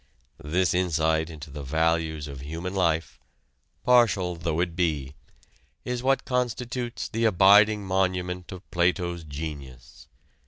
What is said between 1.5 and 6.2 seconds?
the values of human life, partial though it be, is